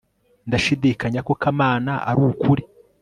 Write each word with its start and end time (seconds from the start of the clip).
ndashidikanya 0.47 1.19
ko 1.27 1.33
kamana 1.41 1.93
arukuri 2.09 2.63